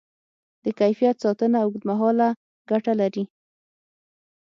[0.63, 2.29] د کیفیت ساتنه اوږدمهاله
[2.69, 3.23] ګټه لري.